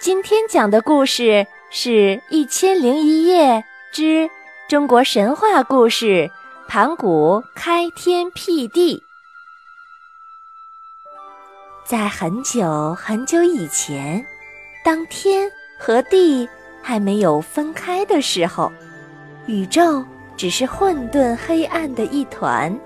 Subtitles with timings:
[0.00, 1.90] 今天讲的故事是
[2.28, 4.28] 《一千零一夜之
[4.68, 6.30] 中国神话故事：
[6.68, 8.98] 盘古开天辟地》。
[11.86, 14.24] 在很久很久以前，
[14.84, 16.48] 当天和地
[16.82, 18.70] 还没有分开的时候，
[19.46, 20.04] 宇宙
[20.36, 22.78] 只是混沌黑暗的一团，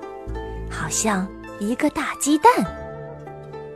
[0.71, 1.27] 好像
[1.59, 2.53] 一个大鸡蛋。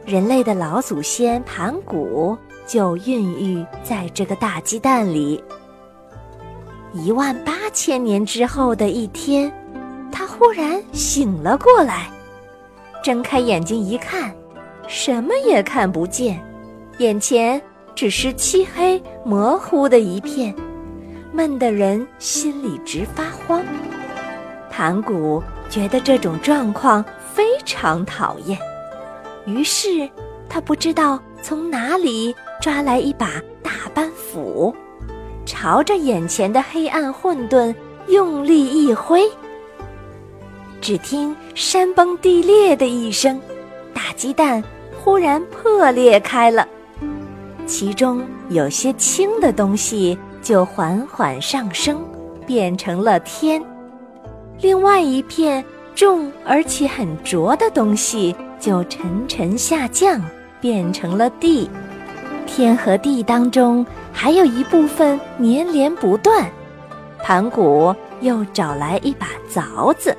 [0.05, 2.39] 人类的老祖先盘古。
[2.73, 5.45] 就孕育在这个大鸡蛋里。
[6.95, 9.53] 一万八千年之后的一天，
[10.11, 12.09] 他忽然醒了过来，
[13.05, 14.35] 睁开眼睛一看，
[14.89, 16.43] 什么也看不见，
[16.97, 17.61] 眼前
[17.95, 20.55] 只是漆黑模糊的一片，
[21.31, 23.63] 闷得人心里直发慌。
[24.71, 27.05] 盘古觉得这种状况
[27.35, 28.59] 非常讨厌，
[29.45, 30.09] 于是
[30.49, 32.35] 他不知道从哪里。
[32.63, 34.73] 抓来一把大板斧，
[35.45, 37.75] 朝着眼前的黑暗混沌
[38.07, 39.29] 用力一挥。
[40.81, 43.41] 只听山崩地裂的一声，
[43.93, 44.63] 大鸡蛋
[45.03, 46.65] 忽然破裂开了，
[47.67, 52.01] 其中有些轻的东西就缓缓上升，
[52.47, 53.61] 变成了天；
[54.61, 55.65] 另外一片
[55.97, 60.23] 重而且很浊的东西就沉沉下降，
[60.61, 61.69] 变成了地。
[62.47, 66.51] 天和地当中还有一部分粘连不断，
[67.23, 70.17] 盘古又找来一把凿子，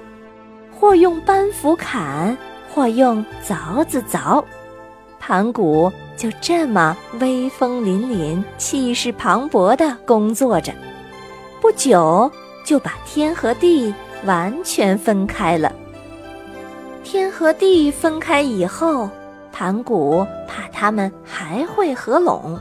[0.71, 2.35] 或用扳斧砍，
[2.73, 4.43] 或用凿子凿，
[5.19, 10.73] 盘古就这么威风凛凛、气势磅礴地工作着，
[11.61, 12.31] 不久
[12.65, 13.93] 就把天和地
[14.25, 15.71] 完全分开了。
[17.03, 19.09] 天和地分开以后。
[19.55, 22.59] 盘古怕他们还会合拢，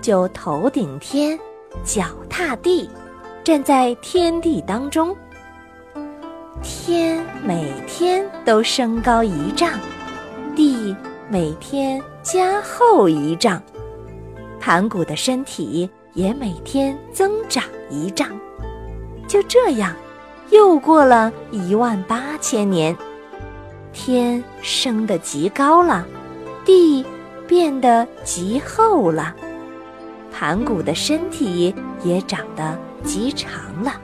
[0.00, 1.38] 就头顶天，
[1.84, 2.90] 脚踏地，
[3.44, 5.16] 站在天地当中。
[6.60, 9.70] 天每天都升高一丈，
[10.56, 10.96] 地
[11.30, 13.62] 每天加厚一丈，
[14.58, 18.28] 盘古的身体也每天增长一丈。
[19.28, 19.94] 就这样，
[20.50, 22.96] 又过了一万八千年，
[23.92, 26.04] 天升得极高了。
[26.64, 27.04] 地
[27.82, 29.34] 得极厚了，
[30.32, 33.50] 盘古的身体也长得极长
[33.82, 34.00] 了。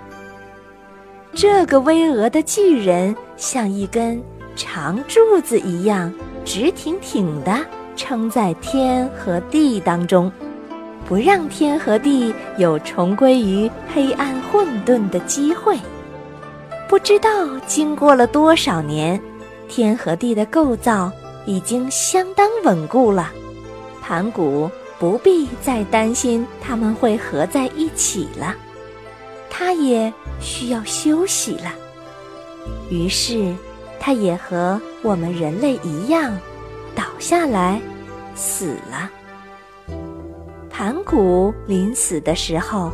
[1.33, 4.23] 这个巍峨的巨人像一根
[4.57, 6.13] 长柱子一样，
[6.45, 7.65] 直挺挺地
[7.97, 10.31] 撑在天和地当中，
[11.07, 15.79] 不让天和地有重归于黑暗混沌的机会。
[16.89, 17.31] 不知道
[17.67, 19.19] 经过了多少年，
[19.69, 21.11] 天和地的构造。
[21.47, 23.33] 已经相当稳固了，
[24.09, 28.57] 盘古不必再担心他们会合在一起了，
[29.51, 30.11] 他也
[30.41, 31.75] 需要休息了。
[32.89, 33.55] 于是，
[34.01, 36.35] 他也和我们人类一样，
[36.95, 37.79] 倒下来，
[38.35, 39.11] 死了。
[40.71, 42.91] 盘古临死的时候，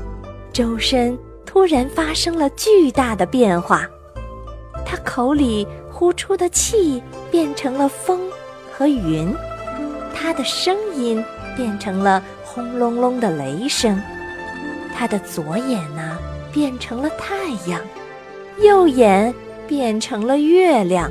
[0.52, 3.88] 周身突然发生了巨大的变化，
[4.84, 7.00] 他口里呼出的气
[7.30, 8.20] 变成了风。
[8.76, 9.32] 和云，
[10.14, 11.22] 他的声音
[11.56, 14.00] 变成了轰隆隆的雷声，
[14.94, 16.16] 他的左眼呢
[16.52, 17.80] 变成了太阳，
[18.62, 19.34] 右眼
[19.66, 21.10] 变成了月亮，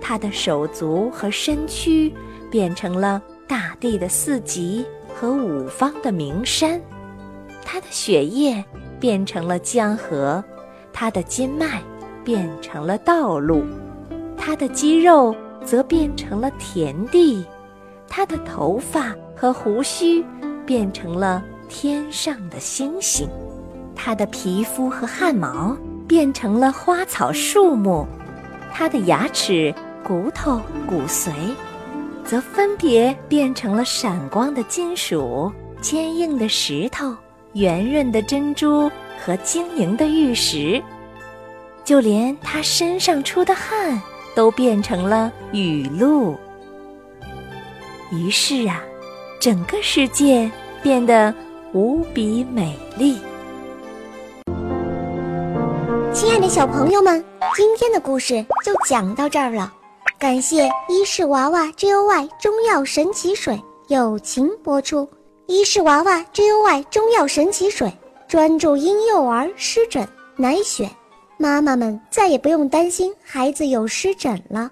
[0.00, 2.12] 他的手足和身躯
[2.50, 6.80] 变成了大地的四极和五方的名山，
[7.64, 8.64] 他的血液
[8.98, 10.42] 变成了江河，
[10.92, 11.80] 他的筋脉
[12.24, 13.62] 变成了道路，
[14.36, 15.34] 他的肌肉。
[15.64, 17.42] 则变成了田地，
[18.16, 20.24] 他的头发和胡须
[20.64, 23.28] 变成了天上的星星，
[23.92, 25.76] 他的皮肤和汗毛
[26.06, 28.06] 变成了花草树木，
[28.72, 29.74] 他的牙齿、
[30.04, 31.32] 骨头、骨髓，
[32.24, 37.12] 则分别变成了闪光的金属、坚硬的石头、
[37.54, 38.88] 圆润的珍珠
[39.24, 40.80] 和晶莹的玉石，
[41.82, 44.00] 就连他身上出的汗。
[44.36, 46.36] 都变成了雨露，
[48.14, 48.80] 于是啊，
[49.40, 50.48] 整个世界
[50.82, 51.34] 变得
[51.72, 53.18] 无比美丽。
[56.12, 57.22] 亲爱的小朋友们，
[57.56, 59.72] 今天的故事就讲到这儿了。
[60.16, 65.08] 感谢伊氏娃娃 Joy 中药神奇水友情播出。
[65.46, 67.92] 伊氏娃娃 Joy 中药神奇水
[68.28, 70.06] 专注婴幼儿湿疹
[70.36, 70.88] 奶癣。
[71.36, 74.70] 妈妈们再也不用担心孩子有湿疹了。